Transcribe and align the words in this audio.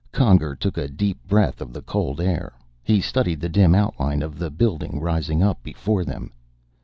Conger 0.11 0.55
took 0.55 0.79
a 0.79 0.87
deep 0.87 1.19
breath 1.27 1.61
of 1.61 1.73
the 1.73 1.83
cold 1.83 2.19
air. 2.19 2.53
He 2.81 3.01
studied 3.01 3.39
the 3.39 3.49
dim 3.49 3.75
outline 3.75 4.23
of 4.23 4.39
the 4.39 4.49
building 4.49 4.99
rising 4.99 5.43
up 5.43 5.61
before 5.61 6.03
them. 6.03 6.33